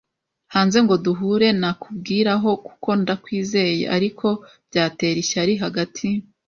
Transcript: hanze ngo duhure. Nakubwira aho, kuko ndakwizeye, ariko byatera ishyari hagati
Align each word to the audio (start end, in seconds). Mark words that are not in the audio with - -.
hanze 0.53 0.77
ngo 0.85 0.95
duhure. 1.05 1.47
Nakubwira 1.61 2.31
aho, 2.37 2.51
kuko 2.67 2.89
ndakwizeye, 3.01 3.83
ariko 3.95 4.27
byatera 4.67 5.17
ishyari 5.25 5.53
hagati 5.63 6.07